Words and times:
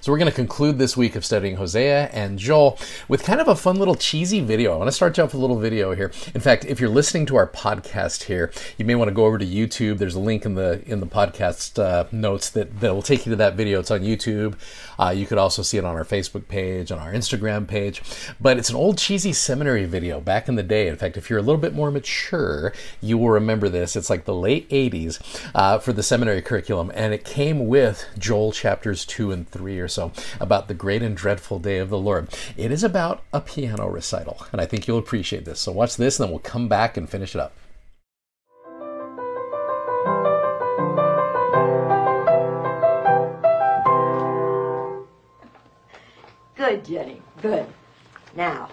So 0.00 0.12
we're 0.12 0.18
going 0.18 0.30
to 0.30 0.34
conclude 0.34 0.78
this 0.78 0.96
week 0.96 1.16
of 1.16 1.24
studying 1.24 1.56
Hosea 1.56 2.10
and 2.12 2.38
Joel 2.38 2.78
with 3.08 3.24
kind 3.24 3.40
of 3.40 3.48
a 3.48 3.56
fun 3.56 3.76
little 3.76 3.94
cheesy 3.94 4.40
video. 4.40 4.72
I 4.72 4.76
want 4.76 4.88
to 4.88 4.92
start 4.92 5.16
you 5.16 5.24
off 5.24 5.32
with 5.32 5.40
a 5.40 5.44
little 5.44 5.58
video 5.58 5.94
here. 5.94 6.12
In 6.34 6.40
fact, 6.40 6.64
if 6.64 6.80
you're 6.80 6.90
listening 6.90 7.26
to 7.26 7.36
our 7.36 7.46
podcast 7.46 8.24
here, 8.24 8.52
you 8.78 8.84
may 8.84 8.94
want 8.94 9.08
to 9.08 9.14
go 9.14 9.26
over 9.26 9.38
to 9.38 9.46
YouTube. 9.46 9.98
There's 9.98 10.14
a 10.14 10.20
link 10.20 10.44
in 10.44 10.54
the 10.54 10.82
in 10.86 11.00
the 11.00 11.06
podcast 11.06 11.82
uh, 11.82 12.06
notes 12.12 12.50
that 12.50 12.80
that 12.80 12.94
will 12.94 13.02
take 13.02 13.26
you 13.26 13.30
to 13.30 13.36
that 13.36 13.54
video. 13.54 13.80
It's 13.80 13.90
on 13.90 14.00
YouTube. 14.00 14.54
Uh, 14.98 15.10
you 15.16 15.26
could 15.26 15.38
also 15.38 15.62
see 15.62 15.78
it 15.78 15.84
on 15.84 15.96
our 15.96 16.04
Facebook 16.04 16.48
page, 16.48 16.92
on 16.92 16.98
our 16.98 17.12
Instagram 17.12 17.66
page. 17.66 18.02
But 18.40 18.58
it's 18.58 18.70
an 18.70 18.76
old 18.76 18.98
cheesy 18.98 19.32
seminary 19.32 19.84
video 19.84 20.20
back 20.20 20.48
in 20.48 20.56
the 20.56 20.62
day. 20.62 20.88
In 20.88 20.96
fact, 20.96 21.16
if 21.16 21.28
you're 21.30 21.38
a 21.38 21.42
little 21.42 21.60
bit 21.60 21.74
more 21.74 21.90
mature, 21.90 22.72
you 23.00 23.18
will 23.18 23.30
remember 23.30 23.68
this. 23.68 23.96
It's 23.96 24.10
like 24.10 24.24
the 24.24 24.34
late 24.34 24.68
80s 24.70 25.20
uh, 25.54 25.78
for 25.78 25.92
the 25.92 26.02
seminary 26.02 26.42
curriculum, 26.42 26.90
and 26.94 27.12
it 27.12 27.24
came 27.24 27.66
with 27.66 28.06
Joel 28.18 28.52
chapters 28.52 29.04
2 29.04 29.32
and 29.32 29.48
3 29.66 29.80
or 29.80 29.88
so 29.88 30.12
about 30.38 30.68
the 30.68 30.74
great 30.74 31.02
and 31.02 31.16
dreadful 31.16 31.58
day 31.58 31.78
of 31.78 31.90
the 31.90 31.98
Lord. 31.98 32.28
It 32.56 32.70
is 32.70 32.84
about 32.84 33.24
a 33.32 33.40
piano 33.40 33.88
recital, 33.88 34.46
and 34.52 34.60
I 34.60 34.64
think 34.64 34.86
you'll 34.86 34.96
appreciate 34.96 35.44
this. 35.44 35.58
So 35.58 35.72
watch 35.72 35.96
this, 35.96 36.20
and 36.20 36.26
then 36.26 36.30
we'll 36.30 36.38
come 36.38 36.68
back 36.68 36.96
and 36.96 37.10
finish 37.10 37.34
it 37.34 37.40
up. 37.40 37.52
Good, 46.54 46.84
Jenny. 46.84 47.20
Good. 47.42 47.66
Now, 48.36 48.68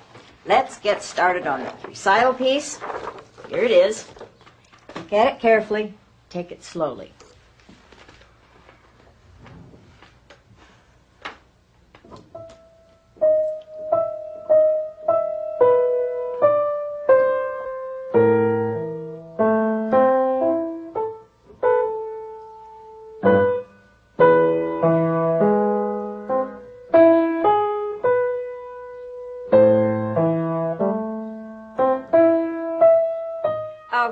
let's 0.46 0.78
get 0.78 1.02
started 1.02 1.48
on 1.48 1.64
the 1.64 1.74
recital 1.88 2.36
piece. 2.36 2.80
Here 3.50 3.64
it 3.64 3.72
is. 3.72 4.08
Look 4.96 5.12
at 5.12 5.34
it 5.34 5.40
carefully. 5.40 5.96
Take 6.30 6.52
it 6.52 6.64
slowly. 6.64 7.12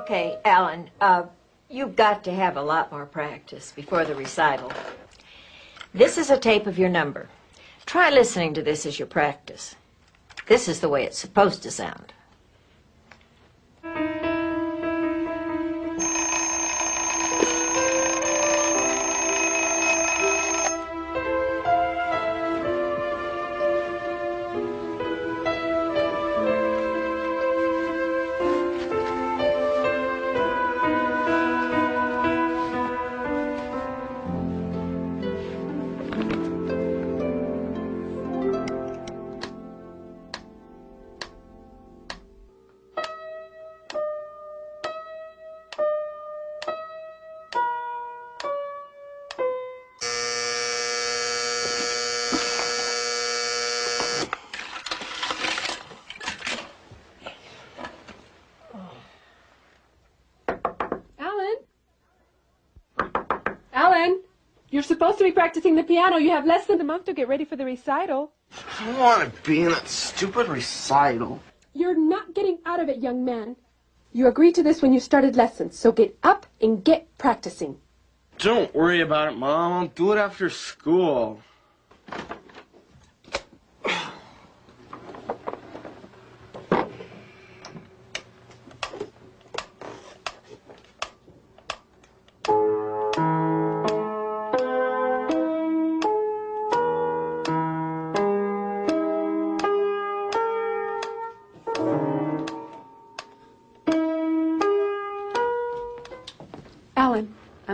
Okay, 0.02 0.40
Alan, 0.44 0.90
uh, 1.00 1.22
you've 1.70 1.94
got 1.94 2.24
to 2.24 2.32
have 2.32 2.56
a 2.56 2.62
lot 2.62 2.90
more 2.90 3.06
practice 3.06 3.70
before 3.70 4.04
the 4.04 4.16
recital. 4.16 4.72
This 5.94 6.18
is 6.18 6.28
a 6.28 6.36
tape 6.36 6.66
of 6.66 6.76
your 6.76 6.88
number. 6.88 7.28
Try 7.86 8.10
listening 8.10 8.52
to 8.54 8.62
this 8.62 8.84
as 8.84 8.98
your 8.98 9.06
practice. 9.06 9.76
This 10.48 10.66
is 10.66 10.80
the 10.80 10.88
way 10.88 11.04
it's 11.04 11.20
supposed 11.20 11.62
to 11.62 11.70
sound. 11.70 12.12
Supposed 65.02 65.18
to 65.18 65.24
be 65.24 65.32
practicing 65.32 65.74
the 65.74 65.82
piano. 65.82 66.16
You 66.16 66.30
have 66.30 66.46
less 66.46 66.66
than 66.66 66.80
a 66.80 66.84
month 66.84 67.06
to 67.06 67.12
get 67.12 67.26
ready 67.26 67.44
for 67.44 67.56
the 67.56 67.64
recital. 67.64 68.34
I 68.78 68.86
don't 68.86 68.98
want 69.00 69.34
to 69.34 69.42
be 69.42 69.62
in 69.62 69.70
that 69.70 69.88
stupid 69.88 70.46
recital. 70.46 71.42
You're 71.74 71.98
not 71.98 72.34
getting 72.34 72.58
out 72.64 72.78
of 72.78 72.88
it, 72.88 72.98
young 72.98 73.24
man. 73.24 73.56
You 74.12 74.28
agreed 74.28 74.54
to 74.54 74.62
this 74.62 74.80
when 74.80 74.92
you 74.92 75.00
started 75.00 75.34
lessons, 75.34 75.76
so 75.76 75.90
get 75.90 76.16
up 76.22 76.46
and 76.60 76.84
get 76.84 77.18
practicing. 77.18 77.78
Don't 78.38 78.72
worry 78.76 79.00
about 79.00 79.32
it, 79.32 79.36
Mom. 79.36 79.72
I'll 79.72 79.86
do 79.88 80.12
it 80.12 80.18
after 80.18 80.48
school. 80.48 81.40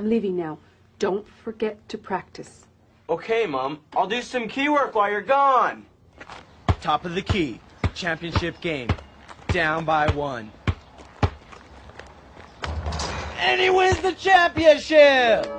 I'm 0.08 0.12
leaving 0.12 0.38
now. 0.38 0.56
Don't 0.98 1.28
forget 1.28 1.86
to 1.90 1.98
practice. 1.98 2.64
Okay, 3.10 3.44
Mom. 3.44 3.80
I'll 3.94 4.06
do 4.06 4.22
some 4.22 4.48
key 4.48 4.70
work 4.70 4.94
while 4.94 5.10
you're 5.10 5.20
gone. 5.20 5.84
Top 6.80 7.04
of 7.04 7.14
the 7.14 7.20
key. 7.20 7.60
Championship 7.94 8.58
game. 8.62 8.88
Down 9.48 9.84
by 9.84 10.10
one. 10.12 10.50
And 13.38 13.60
he 13.60 13.68
wins 13.68 14.00
the 14.00 14.12
championship! 14.12 15.57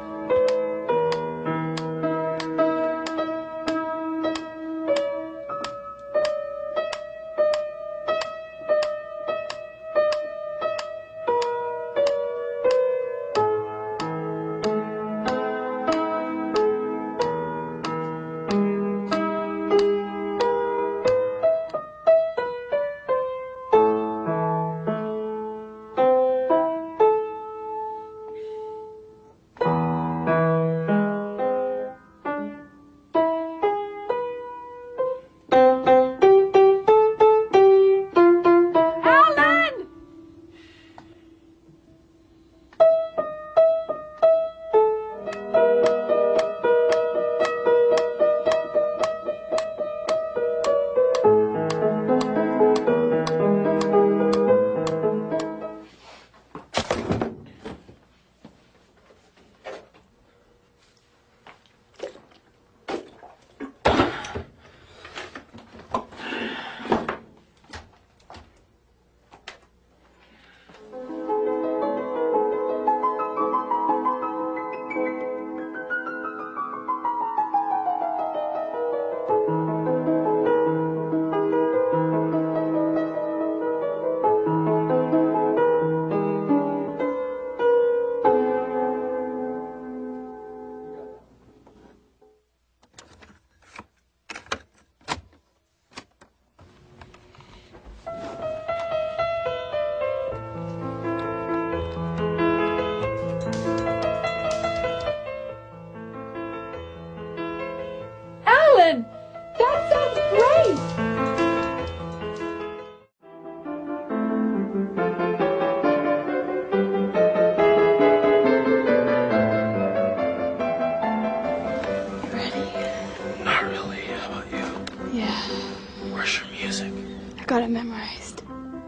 Where's 126.11 126.39
your 126.39 126.47
music? 126.51 126.93
I 127.39 127.43
got 127.45 127.61
it 127.61 127.69
memorized. 127.69 128.43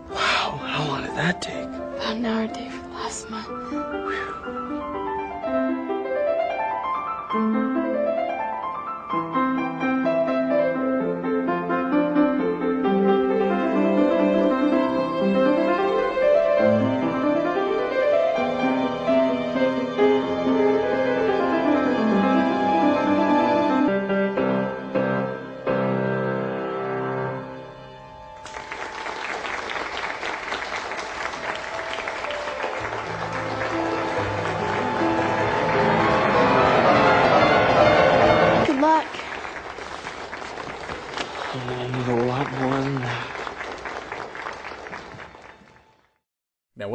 Wow, 0.09 0.59
how 0.63 0.88
long 0.88 1.03
did 1.03 1.15
that 1.15 1.41
take? 1.41 1.65
About 1.65 2.15
an 2.17 2.25
hour 2.25 2.43
a 2.43 2.47
day 2.47 2.69
for 2.69 2.81
the 2.88 2.93
last 2.93 3.29
month. 3.29 3.47
Whew. 3.47 4.70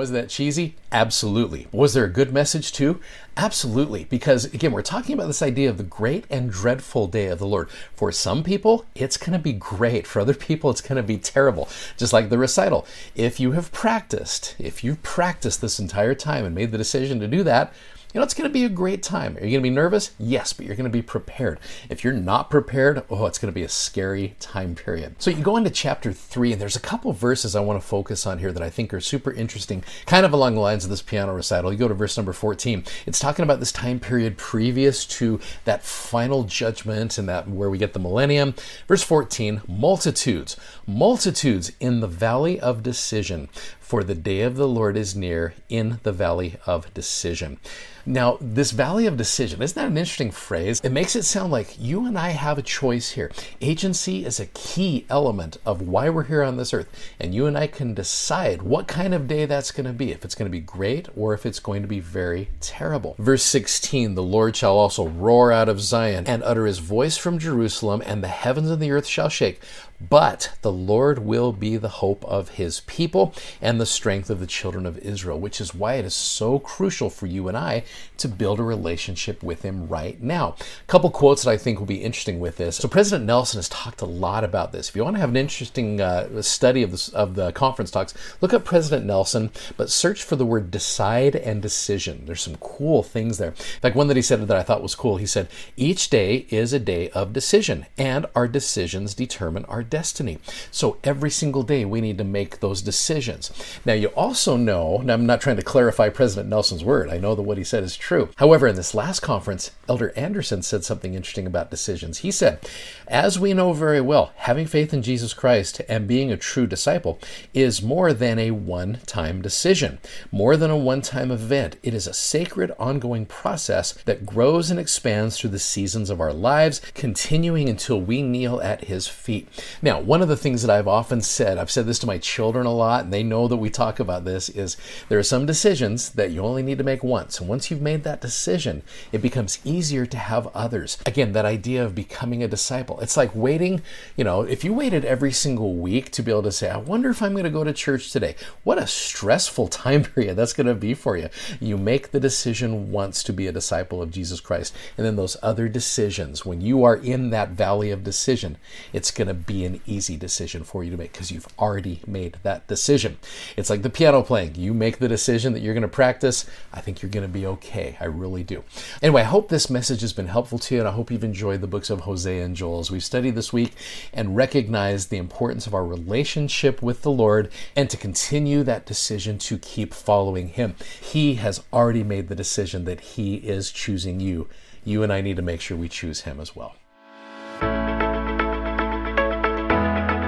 Wasn't 0.07 0.23
that 0.23 0.31
cheesy? 0.31 0.77
Absolutely. 0.93 1.67
Was 1.73 1.93
there 1.93 2.05
a 2.05 2.09
good 2.09 2.33
message 2.33 2.71
too? 2.71 3.01
Absolutely. 3.37 4.05
Because 4.05 4.45
again, 4.45 4.71
we're 4.71 4.83
talking 4.83 5.15
about 5.15 5.27
this 5.27 5.43
idea 5.43 5.69
of 5.69 5.79
the 5.79 5.83
great 5.83 6.27
and 6.31 6.49
dreadful 6.49 7.09
day 7.09 7.27
of 7.27 7.41
the 7.41 7.47
Lord. 7.47 7.69
For 7.97 8.13
some 8.13 8.45
people, 8.45 8.87
it's 8.95 9.17
going 9.17 9.33
to 9.33 9.41
be 9.41 9.53
great. 9.53 10.07
For 10.07 10.21
other 10.21 10.33
people, 10.33 10.71
it's 10.71 10.81
going 10.81 10.95
to 10.95 11.03
be 11.03 11.19
terrible. 11.19 11.69
Just 11.97 12.13
like 12.13 12.29
the 12.29 12.39
recital. 12.39 12.87
If 13.17 13.41
you 13.41 13.51
have 13.53 13.73
practiced, 13.73 14.55
if 14.61 14.85
you've 14.85 15.03
practiced 15.03 15.61
this 15.61 15.81
entire 15.81 16.15
time 16.15 16.45
and 16.45 16.55
made 16.55 16.71
the 16.71 16.79
decision 16.79 17.19
to 17.19 17.27
do 17.27 17.43
that, 17.43 17.73
you 18.17 18.21
know, 18.21 18.25
it's 18.25 18.33
going 18.33 18.49
to 18.49 18.55
be 18.55 18.65
a 18.65 18.71
great 18.71 19.03
time. 19.03 19.37
Are 19.37 19.45
you 19.45 19.51
going 19.51 19.63
to 19.63 19.69
be 19.69 19.69
nervous? 19.69 20.13
Yes, 20.19 20.55
but 20.55 20.65
you're 20.65 20.75
going 20.75 20.91
to 20.91 20.91
be 20.91 21.03
prepared. 21.03 21.61
If 21.91 22.03
you're 22.03 22.15
not 22.15 22.49
prepared, 22.49 23.05
oh, 23.11 23.27
it's 23.27 23.39
going 23.39 23.53
to 23.53 23.55
be 23.55 23.63
a 23.63 23.69
scary 23.69 24.37
time 24.41 24.75
period. 24.75 25.17
So 25.19 25.31
you 25.31 25.43
go 25.43 25.59
into 25.59 25.69
chapter 25.69 26.15
three, 26.15 26.51
and 26.51 26.59
there's 26.59 26.77
a 26.77 26.81
couple 26.81 27.13
verses 27.13 27.55
I 27.55 27.61
want 27.61 27.79
to 27.79 27.87
focus 27.87 28.27
on 28.27 28.39
here 28.39 28.53
that 28.53 28.63
I 28.63 28.71
think 28.71 28.95
are 28.95 29.03
super 29.03 29.33
interesting, 29.33 29.85
kind 30.07 30.25
of 30.25 30.33
along 30.33 30.55
the 30.55 30.63
lines 30.63 30.83
of 30.83 30.89
this 30.89 31.03
piano 31.03 31.35
recital. 31.35 31.71
You 31.71 31.79
go 31.79 31.89
to 31.89 31.95
verse 31.95 32.17
number 32.17 32.33
14. 32.33 32.85
It's 33.05 33.19
talking 33.19 33.43
about 33.43 33.59
this 33.59 33.71
time 33.71 34.01
period 34.01 34.39
previous 34.39 35.05
to 35.19 35.39
that 35.67 35.85
final 35.85 36.45
judgment 36.45 37.19
and 37.19 37.29
that 37.29 37.47
where 37.51 37.69
we 37.69 37.77
get 37.77 37.93
the 37.93 37.99
millennium. 37.99 38.55
Verse 38.89 39.03
14, 39.03 39.61
multitudes, 39.69 40.57
multitudes 40.87 41.71
in 41.81 42.01
the 42.01 42.09
valley 42.09 42.59
of 42.59 42.83
decision, 42.83 43.51
for 43.87 44.03
the 44.03 44.17
day 44.17 44.41
of 44.41 44.57
the 44.57 44.67
Lord 44.67 44.97
is 44.97 45.15
near 45.15 45.55
in 45.69 46.01
the 46.03 46.11
valley 46.11 46.57
of 46.67 46.93
decision. 46.93 47.57
Now, 48.05 48.37
this 48.41 48.73
valley 48.73 49.07
of 49.07 49.17
decision, 49.17 49.63
isn't 49.63 49.81
that 49.81 49.89
an 49.89 49.97
interesting 49.97 50.33
phrase? 50.33 50.81
It 50.83 50.91
makes 50.91 51.15
it 51.15 51.23
sound 51.23 51.53
like 51.53 51.77
you 51.81 52.05
and 52.05 52.19
I 52.19 52.31
have 52.31 52.59
a 52.59 52.63
choice 52.63 53.11
here. 53.11 53.31
Agency 53.61 54.25
is 54.25 54.41
a 54.41 54.47
key 54.47 55.07
element 55.09 55.59
of 55.65 55.83
why 55.83 56.09
we're 56.09 56.25
here 56.25 56.43
on 56.43 56.57
this 56.57 56.75
earth, 56.75 56.89
and 57.21 57.33
you 57.33 57.47
and 57.47 57.57
I 57.57 57.69
can 57.69 57.95
decide 57.95 58.63
what 58.63 58.89
kind 58.89 59.15
of 59.15 59.29
day 59.29 59.45
that's 59.47 59.71
going 59.71 59.87
to 59.87 59.93
be, 59.93 60.11
if 60.11 60.25
it's 60.25 60.35
going 60.35 60.51
to 60.51 60.57
be 60.57 60.61
great 60.61 61.09
or 61.17 61.33
if 61.33 61.47
it's 61.47 61.61
going 61.61 61.83
to 61.83 61.89
be 61.89 62.01
very 62.01 62.49
terrible. 62.61 63.15
Verse 63.19 63.45
16 63.45 64.17
The 64.17 64.23
Lord 64.23 64.57
shall 64.57 64.77
also 64.77 65.07
roar 65.07 65.53
out 65.53 65.69
of 65.69 65.81
Zion 65.81 66.27
and 66.27 66.43
utter 66.43 66.67
his 66.67 66.79
voice 66.79 67.17
from 67.17 67.39
Jerusalem, 67.39 68.03
and 68.05 68.23
the 68.23 68.29
heavens 68.29 68.71
and 68.71 68.83
the 68.83 68.91
earth 68.91 69.07
shall 69.07 69.29
shake. 69.29 69.61
But 70.01 70.53
the 70.63 70.73
Lord 70.73 71.21
will 71.21 71.53
be 71.53 71.77
the 71.77 71.89
hope 71.89 72.25
of 72.25 72.51
his 72.51 72.81
people 72.81 73.35
and 73.61 73.81
the 73.81 73.87
strength 73.87 74.31
of 74.31 74.41
the 74.41 74.47
children 74.47 74.87
of 74.87 74.99
Israel, 74.99 75.39
which 75.39 75.61
is 75.61 75.75
why 75.75 75.95
it 75.95 76.05
is 76.05 76.15
so 76.15 76.59
crucial 76.59 77.11
for 77.11 77.27
you 77.27 77.49
and 77.49 77.57
I 77.57 77.85
to 78.19 78.29
build 78.29 78.61
a 78.61 78.63
relationship 78.65 79.43
with 79.43 79.63
him 79.63 79.89
right 79.89 80.21
now. 80.23 80.57
A 80.83 80.87
couple 80.87 81.11
quotes 81.11 81.45
that 81.45 81.51
I 81.51 81.57
think 81.57 81.79
will 81.79 81.87
be 81.87 82.03
interesting 82.03 82.41
with 82.41 82.57
this. 82.57 82.77
So 82.77 82.89
President 82.89 83.25
Nelson 83.27 83.59
has 83.59 83.69
talked 83.69 84.01
a 84.01 84.07
lot 84.07 84.45
about 84.45 84.73
this. 84.73 84.89
If 84.89 84.97
you 84.97 85.05
want 85.05 85.17
to 85.17 85.21
have 85.21 85.31
an 85.31 85.37
interesting 85.37 86.01
uh, 86.01 86.43
study 86.43 86.83
of, 86.83 86.91
this, 86.91 87.09
of 87.11 87.35
the 87.35 87.53
conference 87.53 87.91
talks, 87.91 88.15
look 88.41 88.53
up 88.53 88.65
President 88.65 89.07
Nelson, 89.07 89.51
but 89.77 89.91
search 89.91 90.23
for 90.23 90.37
the 90.37 90.47
word 90.47 90.71
decide 90.71 91.37
and 91.37 91.63
decision. 91.63 92.25
There's 92.27 92.43
some 92.43 92.57
cool 92.57 93.03
things 93.03 93.39
there. 93.39 93.51
In 93.51 93.81
fact, 93.81 93.97
one 93.97 94.09
that 94.09 94.17
he 94.17 94.23
said 94.23 94.47
that 94.47 94.57
I 94.57 94.63
thought 94.63 94.83
was 94.83 94.95
cool, 94.95 95.17
he 95.17 95.27
said, 95.27 95.49
each 95.77 96.11
day 96.11 96.47
is 96.51 96.73
a 96.73 96.79
day 96.79 97.09
of 97.11 97.33
decision, 97.33 97.87
and 97.97 98.27
our 98.35 98.49
decisions 98.49 99.15
determine 99.15 99.65
our 99.67 99.83
destiny. 99.91 100.39
So 100.71 100.99
every 101.05 101.31
single 101.31 101.63
day 101.63 101.85
we 101.85 102.01
need 102.01 102.19
to 102.19 102.25
make 102.25 102.61
those 102.61 102.83
decisions. 102.83 103.51
Now, 103.85 103.95
you 103.95 104.09
also 104.09 104.57
know, 104.57 104.99
and 104.99 105.11
I'm 105.11 105.27
not 105.27 105.41
trying 105.41 105.57
to 105.57 105.63
clarify 105.63 106.09
President 106.09 106.49
Nelson's 106.49 106.85
word, 106.85 107.11
I 107.11 107.19
know 107.19 107.35
that 107.35 107.43
what 107.43 107.59
he 107.59 107.65
said 107.65 107.85
is 107.85 107.97
true. 107.97 108.31
However, 108.37 108.67
in 108.67 108.77
this 108.77 108.95
last 108.95 109.21
conference, 109.21 109.71
Elder 109.89 110.13
Anderson 110.17 110.63
said 110.63 110.85
something 110.85 111.15
interesting 111.15 111.47
about 111.47 111.71
decisions. 111.71 112.19
He 112.19 112.31
said, 112.31 112.59
As 113.07 113.39
we 113.39 113.55
know 113.55 113.73
very 113.73 114.01
well, 114.01 114.33
having 114.37 114.67
faith 114.67 114.93
in 114.93 115.03
Jesus 115.03 115.33
Christ 115.35 115.81
and 115.89 116.09
being 116.09 116.33
a 116.33 116.37
true 116.37 116.67
disciple 116.67 117.19
is 117.55 117.83
more 117.83 118.13
than 118.13 118.39
a 118.39 118.51
one 118.51 118.99
time 119.07 119.43
decision, 119.43 119.99
more 120.31 120.57
than 120.57 120.71
a 120.71 120.77
one 120.77 121.03
time 121.03 121.31
event. 121.31 121.77
It 121.83 121.95
is 121.95 122.07
a 122.07 122.15
sacred, 122.15 122.73
ongoing 122.79 123.27
process 123.27 123.93
that 124.05 124.27
grows 124.27 124.71
and 124.71 124.81
expands 124.81 125.39
through 125.39 125.51
the 125.51 125.59
seasons 125.59 126.11
of 126.11 126.21
our 126.21 126.33
lives, 126.33 126.81
continuing 126.95 127.69
until 127.69 128.01
we 128.01 128.23
kneel 128.23 128.61
at 128.61 128.85
His 128.85 129.07
feet. 129.07 129.49
Now, 129.83 130.01
one 130.01 130.23
of 130.23 130.29
the 130.29 130.37
things 130.37 130.63
that 130.63 130.71
I've 130.71 130.89
often 130.89 131.21
said, 131.21 131.59
I've 131.59 131.71
said 131.71 131.87
this 131.87 131.99
to 132.01 132.07
my 132.07 132.19
children 132.19 132.67
a 132.67 132.73
lot, 132.73 133.05
and 133.05 133.13
they 133.13 133.23
know 133.23 133.47
that 133.49 133.57
we 133.57 133.69
talk 133.69 134.01
about 134.01 134.25
this, 134.25 134.49
is 134.49 134.77
there 135.09 135.19
are 135.19 135.25
some 135.25 135.45
decisions 135.45 136.11
that 136.11 136.31
you 136.31 136.41
only 136.41 136.63
need 136.63 136.79
to 136.79 136.85
make 136.85 137.05
once. 137.05 137.39
And 137.39 137.49
once 137.49 137.71
you've 137.71 137.83
made 137.83 138.05
that 138.05 138.21
decision, 138.21 138.83
it 139.13 139.21
becomes 139.21 139.59
easier 139.65 140.07
to 140.07 140.17
have 140.17 140.47
others. 140.49 140.99
Again, 141.05 141.33
that 141.33 141.45
idea 141.45 141.85
of 141.85 141.95
becoming 141.95 142.43
a 142.43 142.49
disciple. 142.49 143.01
It's 143.01 143.17
like 143.17 143.35
waiting, 143.35 143.83
you 144.17 144.25
know, 144.25 144.43
if 144.43 144.65
you 144.65 144.73
waited 144.73 145.05
every 145.05 145.33
single 145.33 145.75
week 145.75 146.11
to 146.13 146.23
be 146.23 146.31
able 146.31 146.45
to 146.45 146.53
say, 146.53 146.71
I 146.71 146.79
wonder 146.79 147.11
if 147.11 147.23
I'm 147.23 147.33
going 147.33 147.45
to 147.45 147.51
go 147.51 147.65
to 147.65 147.73
church 147.73 148.11
today, 148.13 148.35
what 148.65 148.79
a 148.79 148.87
stressful 148.87 149.69
time 149.69 150.05
period 150.05 150.37
that's 150.37 150.55
going 150.55 150.67
to 150.67 150.75
be 150.75 150.95
for 150.95 151.17
you. 151.17 151.29
You 151.61 151.77
make 151.77 152.11
the 152.11 152.21
decision 152.21 152.91
once 152.91 153.23
to 153.25 153.33
be 153.33 153.47
a 153.47 153.53
disciple 153.53 154.01
of 154.01 154.11
Jesus 154.11 154.41
Christ. 154.41 154.75
And 154.97 155.05
then 155.05 155.17
those 155.17 155.37
other 155.43 155.69
decisions, 155.69 156.47
when 156.47 156.61
you 156.61 156.85
are 156.85 156.97
in 156.97 157.31
that 157.31 157.51
valley 157.51 157.91
of 157.91 158.05
decision, 158.05 158.57
it's 158.93 159.11
going 159.11 159.29
to 159.29 159.35
be 159.35 159.66
an 159.67 159.81
easy 159.87 160.17
decision 160.17 160.65
for 160.65 160.83
you 160.83 160.91
to 160.91 160.97
make 160.97 161.13
because 161.13 161.31
you've 161.31 161.49
already 161.59 162.01
made 162.07 162.39
that 162.43 162.67
decision. 162.67 163.19
It's 163.57 163.69
like 163.69 163.83
the 163.83 163.91
piano 163.91 164.23
playing. 164.23 164.55
You 164.55 164.73
make 164.73 164.99
the 164.99 165.09
decision 165.09 165.53
that 165.53 165.61
you're 165.61 165.75
going 165.75 165.83
to 165.83 165.89
practice. 165.89 166.47
I 166.73 166.81
think 166.81 167.03
you're 167.03 167.11
going 167.11 167.27
to 167.27 167.33
be 167.33 167.47
okay. 167.47 167.97
I 168.01 168.05
really 168.05 168.45
do. 168.45 168.65
Anyway, 169.03 169.23
I 169.23 169.25
hope 169.25 169.49
this 169.49 169.69
message 169.69 170.01
has 170.01 170.13
been 170.13 170.29
helpful 170.29 170.59
to 170.61 170.75
you, 170.75 170.81
and 170.81 170.89
I 170.89 170.93
hope 170.93 171.11
you've 171.11 171.25
enjoyed 171.25 171.61
the 171.61 171.67
books 171.67 171.91
of 171.91 172.01
Hosea 172.01 172.45
and 172.45 172.57
Joel 172.57 172.81
as 172.81 172.91
we've 172.91 173.05
studied 173.05 173.35
this 173.35 173.53
week 173.53 173.73
and 174.13 174.37
recognized 174.37 175.11
the 175.11 175.17
importance 175.17 175.67
of 175.67 175.75
our 175.75 175.85
relationship 175.85 176.81
with 176.83 177.03
the 177.03 177.11
Lord 177.11 177.51
and 177.75 177.91
to 177.91 177.97
continue 177.97 178.63
that 178.63 178.87
decision 178.87 179.39
to 179.39 179.59
keep 179.59 179.93
following 179.93 180.49
Him. 180.49 180.77
He 181.01 181.35
has 181.35 181.63
already 181.73 182.05
made 182.05 182.29
the 182.29 182.35
decision 182.35 182.85
that 182.85 183.01
He 183.01 183.37
is 183.37 183.71
choosing 183.71 184.21
you. 184.21 184.49
You 184.85 185.03
and 185.03 185.13
I 185.13 185.21
need 185.21 185.37
to 185.37 185.43
make 185.43 185.61
sure 185.61 185.77
we 185.77 185.89
choose 185.89 186.23
Him 186.23 186.41
as 186.41 186.55
well. 186.55 186.77